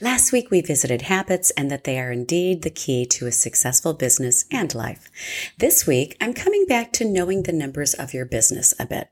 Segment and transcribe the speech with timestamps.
[0.00, 3.94] Last week we visited habits and that they are indeed the key to a successful
[3.94, 5.10] business and life.
[5.58, 9.08] This week I'm coming back to knowing the numbers of your business a bit.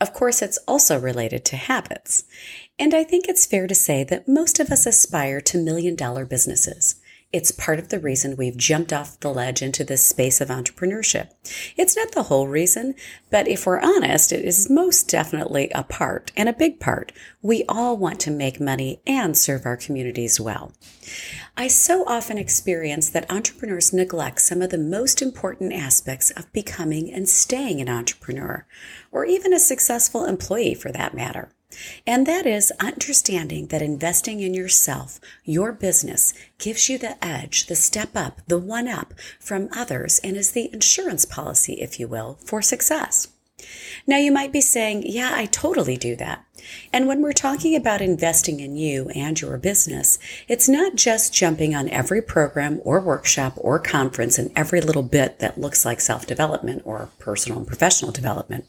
[0.00, 2.24] Of course, it's also related to habits.
[2.78, 6.26] And I think it's fair to say that most of us aspire to million dollar
[6.26, 6.96] businesses.
[7.34, 11.30] It's part of the reason we've jumped off the ledge into this space of entrepreneurship.
[11.76, 12.94] It's not the whole reason,
[13.28, 17.10] but if we're honest, it is most definitely a part and a big part.
[17.42, 20.74] We all want to make money and serve our communities well.
[21.56, 27.12] I so often experience that entrepreneurs neglect some of the most important aspects of becoming
[27.12, 28.64] and staying an entrepreneur,
[29.10, 31.50] or even a successful employee for that matter.
[32.06, 37.76] And that is understanding that investing in yourself, your business, gives you the edge, the
[37.76, 42.38] step up, the one up from others, and is the insurance policy, if you will,
[42.44, 43.33] for success.
[44.06, 46.44] Now, you might be saying, Yeah, I totally do that.
[46.92, 51.74] And when we're talking about investing in you and your business, it's not just jumping
[51.74, 56.26] on every program or workshop or conference and every little bit that looks like self
[56.26, 58.66] development or personal and professional development,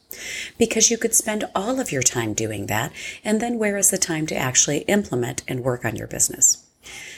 [0.57, 2.91] because you could spend all of your time doing that.
[3.23, 6.65] And then where is the time to actually implement and work on your business?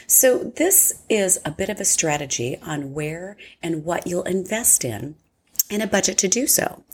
[0.06, 5.16] So, this is a bit of a strategy on where and what you'll invest in
[5.70, 6.84] and a budget to do so.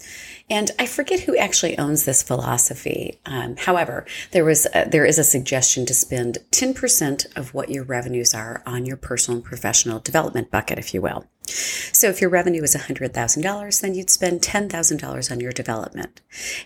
[0.50, 3.18] And I forget who actually owns this philosophy.
[3.24, 7.84] Um, however, there was a, there is a suggestion to spend 10% of what your
[7.84, 11.26] revenues are on your personal and professional development bucket, if you will.
[11.46, 16.20] So if your revenue is $100,000, then you'd spend $10,000 on your development.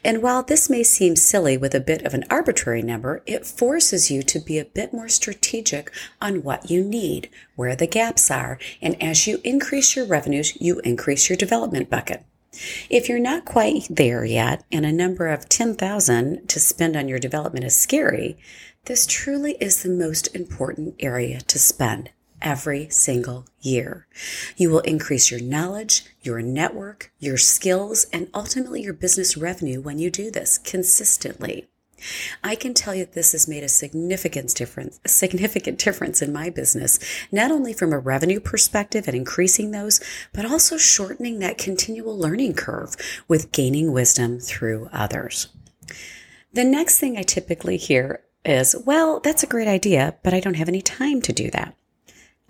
[0.05, 4.11] And while this may seem silly with a bit of an arbitrary number, it forces
[4.11, 8.59] you to be a bit more strategic on what you need, where the gaps are,
[8.81, 12.25] and as you increase your revenues, you increase your development bucket.
[12.89, 17.19] If you're not quite there yet and a number of 10,000 to spend on your
[17.19, 18.39] development is scary,
[18.87, 22.11] this truly is the most important area to spend
[22.43, 24.07] every single year.
[24.57, 29.99] You will increase your knowledge, your network, your skills, and ultimately your business revenue when
[29.99, 31.69] you do this consistently.
[32.45, 36.51] I can tell you this has made a significant difference, a significant difference in my
[36.51, 36.99] business,
[37.33, 40.01] not only from a revenue perspective and increasing those,
[40.33, 45.49] but also shortening that continual learning curve with gaining wisdom through others.
[46.53, 50.55] The next thing I typically hear is, well, that's a great idea, but I don't
[50.55, 51.75] have any time to do that.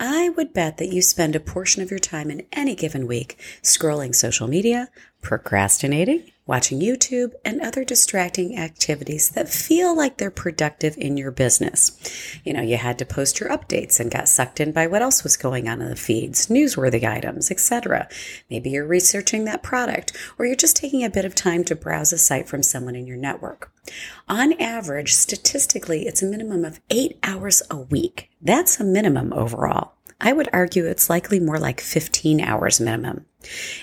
[0.00, 3.36] I would bet that you spend a portion of your time in any given week
[3.62, 10.96] scrolling social media, procrastinating, watching YouTube, and other distracting activities that feel like they're productive
[10.96, 12.40] in your business.
[12.44, 15.22] You know, you had to post your updates and got sucked in by what else
[15.22, 18.08] was going on in the feeds, newsworthy items, etc.
[18.48, 22.12] Maybe you're researching that product, or you're just taking a bit of time to browse
[22.12, 23.70] a site from someone in your network.
[24.28, 28.30] On average, statistically, it's a minimum of eight hours a week.
[28.40, 29.92] That's a minimum overall.
[30.20, 33.26] I would argue it's likely more like 15 hours minimum.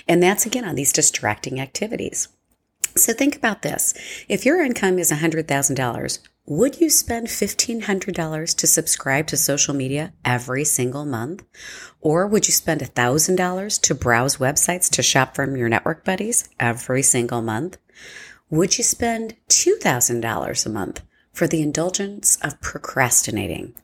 [0.06, 2.28] And that's again on these distracting activities.
[2.94, 3.94] So think about this.
[4.28, 10.64] If your income is $100,000, would you spend $1,500 to subscribe to social media every
[10.64, 11.44] single month?
[12.00, 17.02] Or would you spend $1,000 to browse websites to shop from your network buddies every
[17.02, 17.78] single month?
[18.48, 21.02] Would you spend $2,000 a month
[21.32, 23.74] for the indulgence of procrastinating?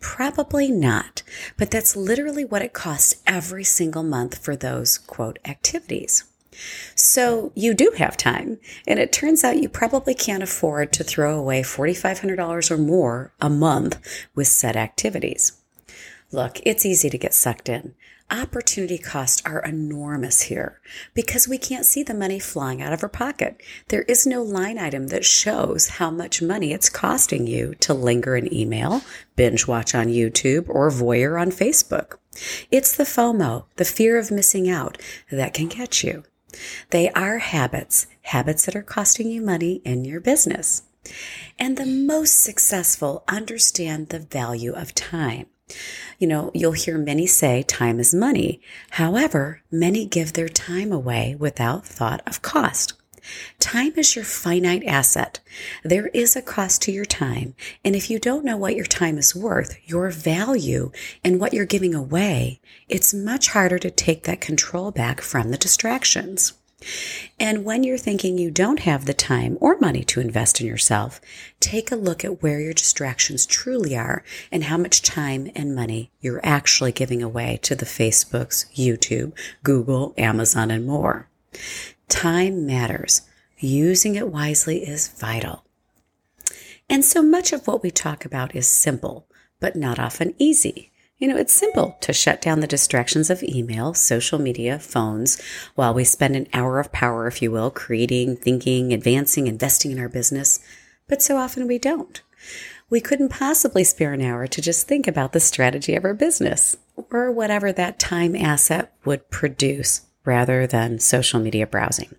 [0.00, 1.22] Probably not,
[1.56, 6.24] but that's literally what it costs every single month for those quote activities.
[6.94, 11.38] So you do have time, and it turns out you probably can't afford to throw
[11.38, 13.98] away $4,500 or more a month
[14.34, 15.59] with said activities.
[16.32, 17.94] Look, it's easy to get sucked in.
[18.30, 20.80] Opportunity costs are enormous here
[21.14, 23.60] because we can't see the money flying out of our pocket.
[23.88, 28.36] There is no line item that shows how much money it's costing you to linger
[28.36, 29.02] in email,
[29.34, 32.18] binge watch on YouTube, or voyeur on Facebook.
[32.70, 34.96] It's the FOMO, the fear of missing out,
[35.32, 36.22] that can catch you.
[36.90, 40.84] They are habits, habits that are costing you money in your business.
[41.58, 45.46] And the most successful understand the value of time.
[46.18, 48.60] You know, you'll hear many say time is money.
[48.90, 52.94] However, many give their time away without thought of cost.
[53.58, 55.40] Time is your finite asset.
[55.84, 57.54] There is a cost to your time.
[57.84, 60.90] And if you don't know what your time is worth, your value,
[61.22, 65.58] and what you're giving away, it's much harder to take that control back from the
[65.58, 66.54] distractions.
[67.38, 71.20] And when you're thinking you don't have the time or money to invest in yourself,
[71.58, 76.10] take a look at where your distractions truly are and how much time and money
[76.20, 79.32] you're actually giving away to the Facebooks, YouTube,
[79.62, 81.28] Google, Amazon, and more.
[82.08, 83.22] Time matters.
[83.58, 85.64] Using it wisely is vital.
[86.88, 89.26] And so much of what we talk about is simple,
[89.60, 90.90] but not often easy.
[91.20, 95.38] You know, it's simple to shut down the distractions of email, social media, phones,
[95.74, 99.98] while we spend an hour of power, if you will, creating, thinking, advancing, investing in
[99.98, 100.60] our business.
[101.08, 102.22] But so often we don't.
[102.88, 106.78] We couldn't possibly spare an hour to just think about the strategy of our business
[106.96, 112.14] or whatever that time asset would produce rather than social media browsing.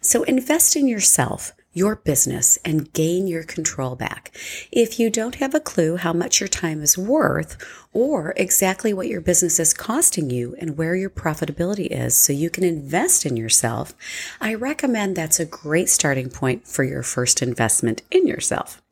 [0.00, 4.36] So invest in yourself your business and gain your control back.
[4.72, 7.56] If you don't have a clue how much your time is worth
[7.92, 12.50] or exactly what your business is costing you and where your profitability is so you
[12.50, 13.94] can invest in yourself,
[14.40, 18.82] I recommend that's a great starting point for your first investment in yourself.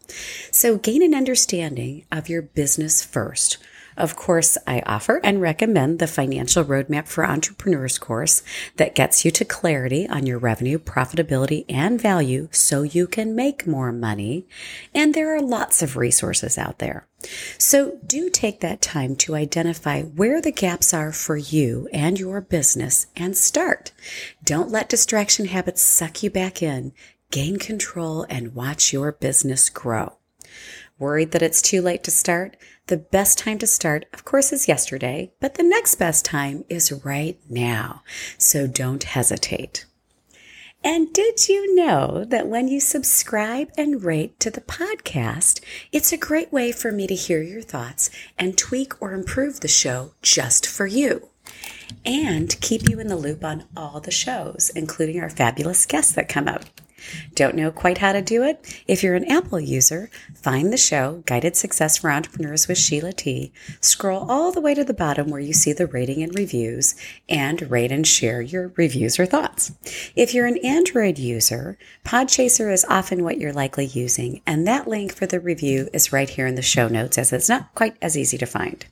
[0.53, 3.59] So gain an understanding of your business first.
[3.97, 8.43] Of course, I offer and recommend the Financial Roadmap for Entrepreneurs course
[8.77, 13.67] that gets you to clarity on your revenue, profitability, and value so you can make
[13.67, 14.47] more money.
[14.95, 17.07] And there are lots of resources out there.
[17.59, 22.41] So do take that time to identify where the gaps are for you and your
[22.41, 23.93] business and start.
[24.45, 26.93] Don't let distraction habits suck you back in.
[27.31, 30.19] Gain control and watch your business grow.
[30.99, 32.57] Worried that it's too late to start?
[32.87, 37.05] The best time to start, of course, is yesterday, but the next best time is
[37.05, 38.03] right now.
[38.39, 39.85] So don't hesitate.
[40.83, 45.61] And did you know that when you subscribe and rate to the podcast,
[45.93, 48.09] it's a great way for me to hear your thoughts
[48.39, 51.29] and tweak or improve the show just for you?
[52.05, 56.29] And keep you in the loop on all the shows, including our fabulous guests that
[56.29, 56.65] come up.
[57.35, 58.83] Don't know quite how to do it?
[58.87, 63.53] If you're an Apple user, find the show Guided Success for Entrepreneurs with Sheila T.
[63.81, 66.95] Scroll all the way to the bottom where you see the rating and reviews
[67.29, 69.73] and rate and share your reviews or thoughts.
[70.15, 75.15] If you're an Android user, Podchaser is often what you're likely using, and that link
[75.15, 78.17] for the review is right here in the show notes as it's not quite as
[78.17, 78.87] easy to find.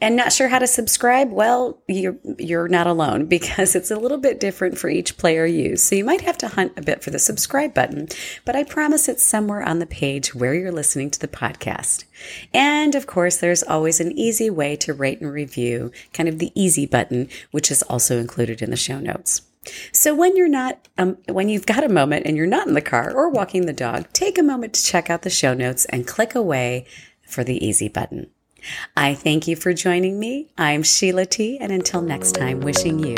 [0.00, 1.32] And not sure how to subscribe?
[1.32, 5.84] Well, you're, you're not alone because it's a little bit different for each player used.
[5.84, 8.08] So you might have to hunt a bit for the subscribe button,
[8.44, 12.04] but I promise it's somewhere on the page where you're listening to the podcast.
[12.54, 16.52] And of course, there's always an easy way to rate and review, kind of the
[16.54, 19.42] easy button, which is also included in the show notes.
[19.92, 22.80] So when you're not, um, when you've got a moment and you're not in the
[22.80, 26.06] car or walking the dog, take a moment to check out the show notes and
[26.06, 26.86] click away
[27.22, 28.30] for the easy button.
[28.96, 30.48] I thank you for joining me.
[30.56, 31.58] I'm Sheila T.
[31.58, 33.16] And until next time, wishing you